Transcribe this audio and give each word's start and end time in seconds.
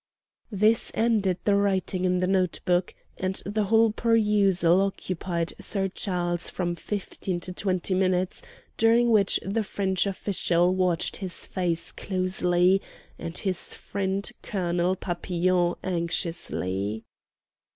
This 0.49 0.89
ended 0.95 1.37
the 1.43 1.53
writing 1.55 2.05
in 2.05 2.17
the 2.17 2.25
note 2.25 2.59
book, 2.65 2.95
and 3.19 3.35
the 3.45 3.65
whole 3.65 3.91
perusal 3.91 4.81
occupied 4.81 5.53
Sir 5.59 5.89
Charles 5.89 6.49
from 6.49 6.73
fifteen 6.73 7.39
to 7.41 7.53
twenty 7.53 7.93
minutes, 7.93 8.41
during 8.77 9.11
which 9.11 9.39
the 9.45 9.61
French 9.61 10.07
officials 10.07 10.75
watched 10.75 11.17
his 11.17 11.45
face 11.45 11.91
closely, 11.91 12.81
and 13.19 13.37
his 13.37 13.75
friend 13.75 14.31
Colonel 14.41 14.95
Papillon 14.95 15.75
anxiously. 15.83 17.03